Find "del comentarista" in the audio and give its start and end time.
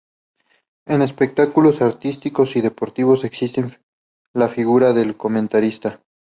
4.93-6.01